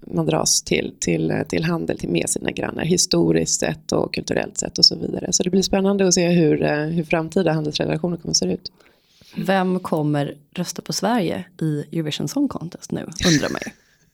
[0.00, 4.84] man dras till, till, till handel med sina grannar historiskt sett och kulturellt sett och
[4.84, 5.32] så vidare.
[5.32, 8.72] Så det blir spännande att se hur, hur framtida handelsrelationer kommer att se ut.
[9.36, 13.72] Vem kommer rösta på Sverige i Eurovision Song Contest nu undrar man ju.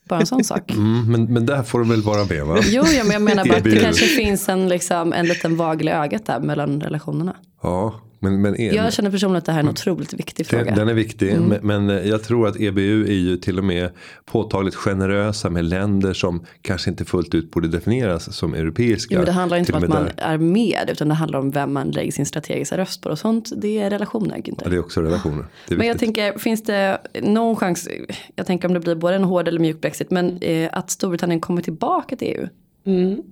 [0.08, 0.70] Bara en sån sak.
[0.70, 2.58] Mm, men, men där får du väl vara med va?
[2.62, 5.88] Jo, ja, men jag menar bara att det kanske finns en, liksom, en liten vagel
[5.88, 7.36] i ögat där mellan relationerna.
[7.62, 10.74] Ja, men, men en, jag känner personligen att det här är en otroligt viktig fråga.
[10.74, 11.30] Den är viktig.
[11.30, 11.48] Mm.
[11.48, 13.90] Men, men, eh, jag tror att EBU är ju till och med
[14.24, 19.14] påtagligt generösa med länder som kanske inte fullt ut borde definieras som europeiska.
[19.14, 20.12] Jo, men det handlar inte om att man där.
[20.16, 20.90] är med.
[20.92, 23.08] Utan det handlar om vem man lägger sin strategiska röst på.
[23.08, 24.36] Och sånt det är relationer.
[24.36, 24.64] Inte?
[24.64, 25.44] Ja, det är också relationer.
[25.68, 27.88] Är men jag tänker, finns det någon chans.
[28.36, 30.10] Jag tänker om det blir både en hård eller mjuk Brexit.
[30.10, 32.48] Men eh, att Storbritannien kommer tillbaka till EU.
[32.86, 33.22] Mm.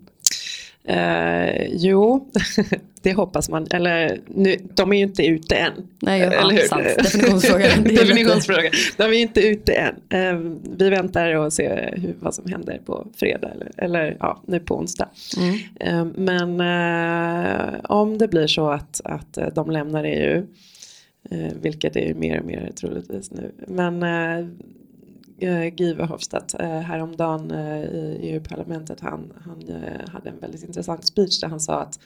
[0.89, 2.31] Eh, jo,
[3.03, 3.67] det hoppas man.
[3.71, 5.73] Eller nu, de är ju inte ute än.
[6.03, 6.61] Nej, ja, eller hur?
[6.61, 6.85] Sant.
[6.99, 7.69] Definitionsfråga.
[7.77, 8.71] Definitionsfråga.
[8.97, 9.95] De är inte ute än.
[10.09, 10.41] Eh,
[10.79, 14.77] vi väntar och ser hur, vad som händer på fredag eller, eller ja, nu på
[14.77, 15.09] onsdag.
[15.37, 15.59] Mm.
[15.81, 20.47] Eh, men eh, om det blir så att, att de lämnar EU,
[21.31, 23.53] eh, vilket är mer och mer troligtvis nu.
[23.67, 24.47] Men eh, Eh,
[25.73, 29.01] Guy Verhofstadt eh, häromdagen eh, i EU-parlamentet.
[29.01, 29.63] Han, han
[30.09, 31.99] hade en väldigt intressant speech där han sa att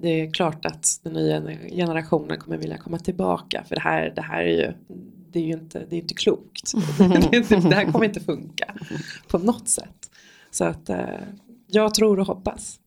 [0.00, 4.22] det är klart att den nya generationen kommer vilja komma tillbaka för det här, det
[4.22, 4.72] här är ju
[5.32, 6.72] det är ju inte, det är inte klokt.
[7.48, 8.74] det här kommer inte funka
[9.28, 10.10] på något sätt.
[10.50, 10.90] Så att
[11.66, 12.80] jag tror och hoppas.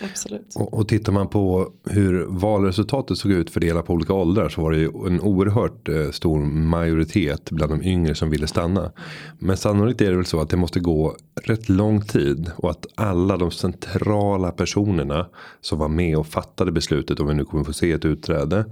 [0.00, 0.56] Absolut.
[0.56, 4.72] Och, och tittar man på hur valresultatet såg ut fördelat på olika åldrar så var
[4.72, 8.92] det ju en oerhört eh, stor majoritet bland de yngre som ville stanna.
[9.38, 12.86] Men sannolikt är det väl så att det måste gå rätt lång tid och att
[12.94, 15.26] alla de centrala personerna
[15.60, 18.64] som var med och fattade beslutet om vi nu kommer få se ett utträde.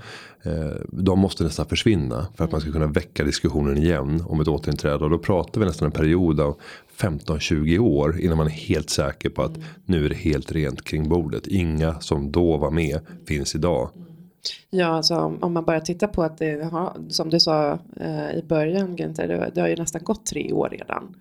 [0.42, 4.48] Eh, de måste nästan försvinna för att man ska kunna väcka diskussionen igen om ett
[4.48, 6.56] återinträde och då pratar vi nästan en period av
[7.00, 9.68] 15-20 år innan man är helt säker på att mm.
[9.84, 11.46] nu är det helt rent kring bordet.
[11.46, 13.90] Inga som då var med finns idag.
[14.70, 18.44] Ja, alltså, om man bara tittar på att det har, som du sa eh, i
[18.48, 21.16] början, Günther, det, det har ju nästan gått tre år redan.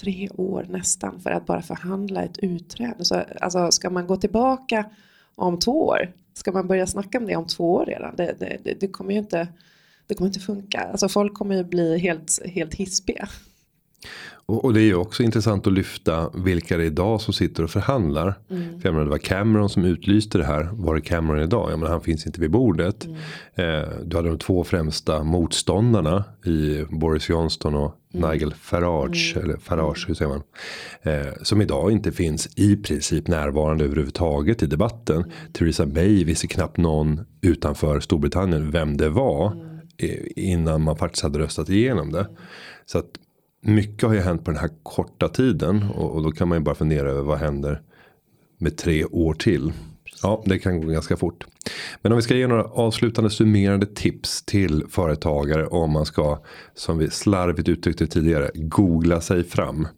[0.00, 3.04] Tre år nästan för att bara förhandla ett utträde.
[3.04, 4.84] Så, alltså, ska man gå tillbaka
[5.34, 6.12] om två år?
[6.34, 8.16] Ska man börja snacka om det om två år redan?
[8.16, 9.48] Det, det, det, det kommer ju inte,
[10.06, 10.78] det kommer inte funka.
[10.78, 13.28] Alltså, folk kommer ju bli helt, helt hispiga.
[14.48, 17.62] Och, och, det är ju också intressant att lyfta vilka det är idag som sitter
[17.62, 18.34] och förhandlar.
[18.50, 18.80] Mm.
[18.80, 20.68] För jag menar, det var Cameron som utlyste det här.
[20.72, 21.70] Var är Cameron idag?
[21.70, 23.04] Jag menar, han finns inte vid bordet.
[23.04, 23.16] Mm.
[23.54, 28.30] Eh, du hade de två främsta motståndarna i Boris Johnson och mm.
[28.30, 29.32] Nigel Farage.
[29.36, 29.44] Mm.
[29.44, 30.42] Eller Farage, hur säger man?
[31.02, 35.16] Eh, som idag inte finns i princip närvarande överhuvudtaget i debatten.
[35.16, 35.30] Mm.
[35.52, 39.52] Theresa May visste knappt någon utanför Storbritannien vem det var.
[39.52, 39.68] Mm.
[40.36, 42.26] Innan man faktiskt hade röstat igenom det.
[42.86, 43.10] Så att
[43.60, 46.64] mycket har ju hänt på den här korta tiden och, och, då kan man ju
[46.64, 47.82] bara fundera över vad händer
[48.58, 49.72] med tre år till.
[50.22, 51.46] Ja, det kan gå ganska fort.
[52.02, 56.38] Men om vi ska ge några avslutande summerande tips till företagare om man ska,
[56.74, 59.88] som vi slarvigt uttryckte tidigare, googla sig fram.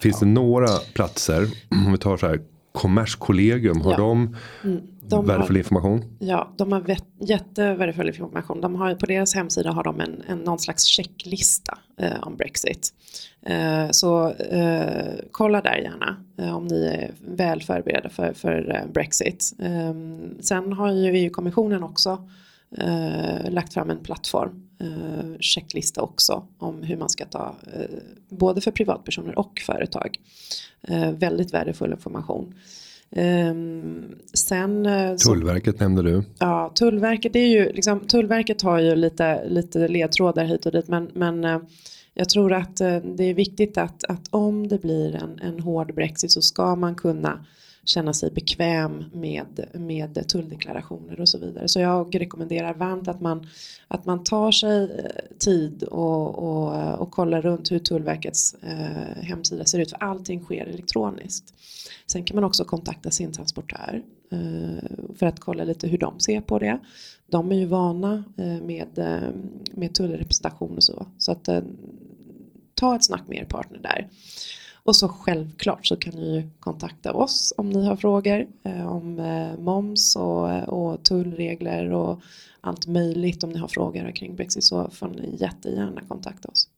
[0.00, 0.26] Finns ja.
[0.26, 2.40] det några platser, om vi tar så här
[2.72, 3.98] Kommerskollegium, har ja.
[3.98, 6.04] de, mm, de värdefull har, information?
[6.18, 8.60] Ja, de har jättevärdefull information.
[8.60, 12.94] De har, på deras hemsida har de en, en någon slags checklista eh, om Brexit.
[13.42, 18.92] Eh, så eh, kolla där gärna eh, om ni är väl förberedda för, för eh,
[18.92, 19.52] Brexit.
[19.58, 22.28] Ehm, sen har ju EU-kommissionen också
[22.78, 24.60] eh, lagt fram en plattform,
[25.40, 27.54] checklista också, om hur man ska ta,
[28.28, 30.18] både för privatpersoner och företag.
[31.18, 32.54] väldigt värdefull information.
[33.16, 36.22] Ehm, sen, eh, så- Tullverket nämnde du.
[36.38, 40.88] Ja, Tullverket, det är ju, liksom, Tullverket har ju lite, lite ledtrådar hit och dit
[40.88, 41.58] men, men eh,
[42.14, 45.94] jag tror att eh, det är viktigt att, att om det blir en, en hård
[45.94, 47.44] Brexit så ska man kunna
[47.84, 51.68] känna sig bekväm med, med tulldeklarationer och så vidare.
[51.68, 53.46] Så jag rekommenderar varmt att man,
[53.88, 59.64] att man tar sig eh, tid och, och, och kollar runt hur Tullverkets eh, hemsida
[59.64, 61.54] ser ut för allting sker elektroniskt.
[62.06, 66.40] Sen kan man också kontakta sin transportör eh, för att kolla lite hur de ser
[66.40, 66.78] på det.
[67.26, 69.28] De är ju vana eh, med, eh,
[69.72, 71.06] med tullrepresentation och så.
[71.18, 71.62] Så att eh,
[72.74, 74.08] ta ett snack med er partner där.
[74.84, 79.18] Och så självklart så kan ni ju kontakta oss om ni har frågor eh, om
[79.18, 82.20] eh, moms och, och tullregler och
[82.60, 83.44] allt möjligt.
[83.44, 86.68] Om ni har frågor kring Brexit så får ni jättegärna kontakta oss.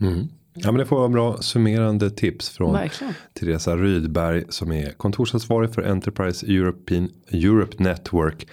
[0.00, 0.28] Mm.
[0.54, 3.14] Ja men det får vara bra summerande tips från Verkligen.
[3.32, 8.48] Teresa Rydberg som är kontorsansvarig för Enterprise European, Europe Network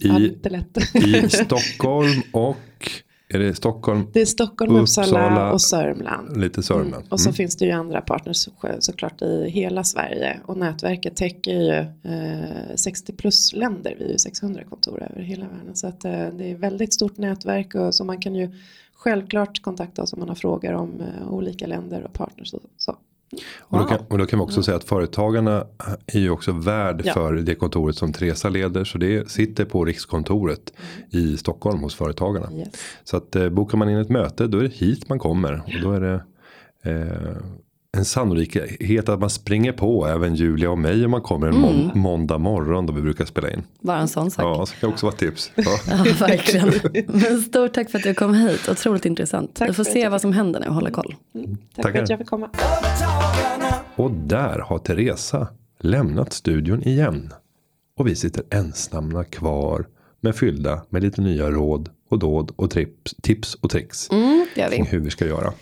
[0.00, 0.08] i,
[0.94, 2.90] i Stockholm och
[3.34, 6.36] är det Stockholm Det är Stockholm, Uppsala, Uppsala, och Sörmland.
[6.36, 6.94] lite Sörmland.
[6.94, 7.06] Mm.
[7.10, 10.40] Och så finns det ju andra partners så- såklart i hela Sverige.
[10.46, 11.70] Och nätverket täcker ju
[12.12, 13.96] eh, 60 plus länder.
[13.98, 15.74] Vi är ju 600 kontor över hela världen.
[15.76, 17.74] Så att, eh, det är väldigt stort nätverk.
[17.74, 18.50] Och, så man kan ju
[18.94, 22.54] självklart kontakta oss om man har frågor om eh, olika länder och partners.
[22.54, 22.96] Och, så.
[23.60, 23.88] Och, då Wow.
[23.88, 25.66] kan, och då kan vi också säga att företagarna
[26.06, 27.12] är ju också värd Ja.
[27.12, 28.84] för det kontoret som Teresa leder.
[28.84, 30.72] Så det sitter på rikskontoret
[31.10, 32.52] i Stockholm hos företagarna.
[32.52, 32.68] Yes.
[33.04, 35.52] Så att eh, bokar man in ett möte då är det hit man kommer.
[35.66, 36.22] Och då är det
[36.90, 37.36] eh,
[37.96, 41.62] en sannolikhet att man springer på även Julia och mig om man kommer en Mm.
[41.70, 43.62] mån- måndag morgon då vi brukar spela in.
[43.80, 44.44] Bara en sån sak.
[44.44, 45.52] Ja, så kan också vara tips.
[45.56, 45.78] Ja.
[45.90, 46.72] Ja, verkligen.
[47.06, 48.68] Men stort tack för att du kom hit.
[48.68, 49.54] Otroligt intressant.
[49.54, 51.14] Tack Vi får se vad som händer nu och hålla koll.
[51.34, 51.92] Tack Tackar.
[51.92, 52.48] för att jag fick komma.
[53.96, 55.48] Och där har Teresa
[55.80, 57.32] lämnat studion igen.
[57.96, 59.86] Och vi sitter ensamma kvar.
[60.20, 64.10] Men fyllda med lite nya råd och dåd och tips, tips och tricks.
[64.10, 64.76] Mm, det gör vi.
[64.76, 65.52] Kring hur vi ska göra.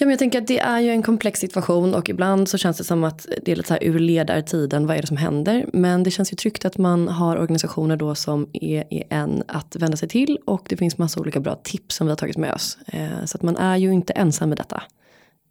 [0.00, 2.78] Ja, men jag tänker att det är ju en komplex situation och ibland så känns
[2.78, 5.66] det som att det är lite så här ur ledartiden, vad är det som händer?
[5.72, 9.76] Men det känns ju tryggt att man har organisationer då som är, är en att
[9.76, 12.54] vända sig till och det finns massa olika bra tips som vi har tagit med
[12.54, 12.78] oss.
[12.86, 14.82] Eh, så att man är ju inte ensam med detta.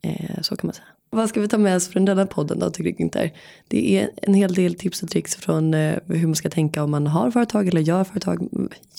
[0.02, 0.88] Eh, så kan man säga.
[1.12, 3.30] Vad ska vi ta med oss från denna podden då, tycker Günther?
[3.68, 6.92] Det är en hel del tips och tricks från eh, hur man ska tänka om
[6.92, 8.50] man har företag eller gör företag.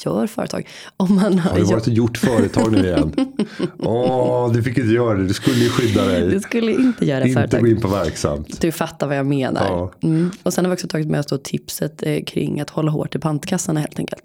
[0.04, 0.68] Gör företag.
[0.96, 3.12] Om man har, Har du varit och gjort företag nu igen?
[3.78, 5.26] Åh, du fick inte göra det.
[5.26, 6.40] Du skulle ju skydda du dig.
[6.40, 7.60] skulle inte göra Inte företag.
[7.60, 8.60] gå in på verksamt.
[8.60, 9.66] Du fattar vad jag menar.
[9.66, 9.92] Ja.
[10.02, 10.30] Mm.
[10.42, 13.14] Och sen har vi också tagit med oss då tipset eh, kring att hålla hårt
[13.14, 14.22] i pantkassarna helt enkelt.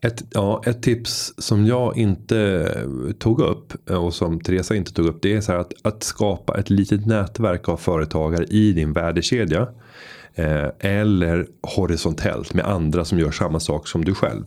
[0.00, 2.38] Ett, ja, ett tips som jag inte
[2.76, 5.22] eh, tog upp och som Teresa inte tog upp.
[5.22, 8.92] Det är så här att, att skapa ett litet nätverk Nätverk av företagare i din
[8.92, 9.68] värdekedja.
[10.34, 14.44] Eh, eller horisontellt med andra som gör samma sak som du själv.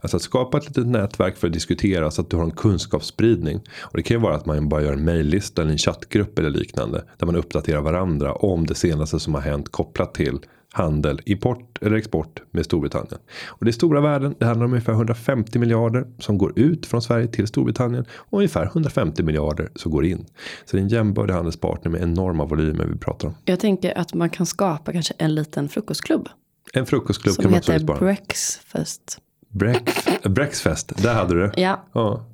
[0.00, 3.60] Alltså att skapa ett litet nätverk för att diskutera så att du har en kunskapsspridning.
[3.80, 6.50] Och det kan ju vara att man bara gör en mejllista eller en chattgrupp eller
[6.50, 7.04] liknande.
[7.18, 10.38] Där man uppdaterar varandra om det senaste som har hänt kopplat till
[10.72, 13.18] handel, import eller export med Storbritannien.
[13.46, 14.34] Och det är stora värden.
[14.38, 18.04] Det handlar om ungefär 150 miljarder som går ut från Sverige till Storbritannien.
[18.12, 20.26] Och ungefär 150 miljarder som går in.
[20.64, 23.34] Så det är en jämbördig handelspartner med enorma volymer vi pratar om.
[23.44, 26.28] Jag tänker att man kan skapa kanske en liten frukostklubb.
[26.72, 27.98] En frukostklubb Som kan man heter absolut spara.
[27.98, 29.18] Breakfast.
[29.52, 31.60] Break, Breakfast, där hade du det.
[31.60, 32.24] Ja, Ja,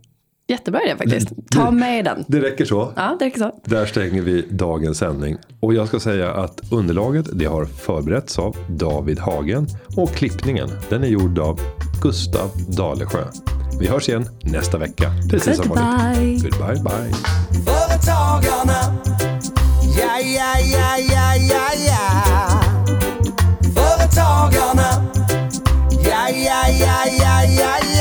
[0.49, 1.29] Jättebra idé faktiskt.
[1.51, 2.25] Ta med den.
[2.29, 2.93] Det räcker så.
[2.97, 3.53] Ja, det räcker så.
[3.65, 5.37] Där stänger vi dagens sändning.
[5.61, 11.05] Och jag ska säga att underlaget det har förberetts av David Hagen och klippningen den
[11.05, 11.61] är gjord av
[12.03, 13.25] Gustav Dalesjö.
[13.81, 15.13] Vi hörs igen nästa vecka.
[15.31, 16.43] Precis som vanligt.
[16.43, 16.83] Goodbye.
[16.83, 17.13] Bye.
[17.65, 18.97] Företagarna.
[19.99, 22.61] Ja, ja, ja, ja, ja, ja.
[23.75, 25.07] Företagarna.
[25.91, 27.96] Ja, ja, ja, ja, ja, ja.